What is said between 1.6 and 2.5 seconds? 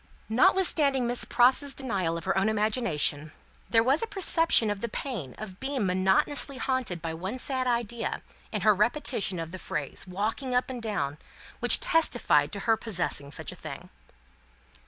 denial of her own